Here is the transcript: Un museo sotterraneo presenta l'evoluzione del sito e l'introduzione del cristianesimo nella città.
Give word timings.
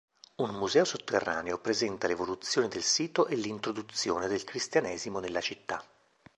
Un 0.37 0.55
museo 0.55 0.83
sotterraneo 0.83 1.59
presenta 1.61 2.07
l'evoluzione 2.07 2.67
del 2.67 2.81
sito 2.81 3.27
e 3.27 3.35
l'introduzione 3.35 4.25
del 4.27 4.43
cristianesimo 4.43 5.19
nella 5.19 5.41
città. 5.41 5.85